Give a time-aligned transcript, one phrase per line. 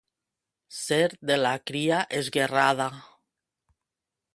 [0.77, 0.99] Ser
[1.31, 2.93] de la cria esguerrada.